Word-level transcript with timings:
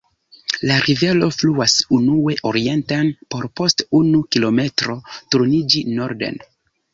La 0.69 0.75
rivero 0.83 1.27
fluas 1.35 1.75
unue 1.97 2.37
orienten 2.51 3.11
por 3.35 3.45
post 3.61 3.85
unu 4.01 4.23
kilometro 4.37 4.97
turniĝi 5.37 5.85
norden. 6.01 6.43